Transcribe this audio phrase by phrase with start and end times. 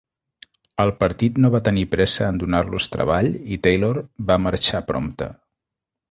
[0.83, 3.99] El partit no va tenir pressa en donar-los treball i Taylor
[4.31, 5.29] va marxar prompte.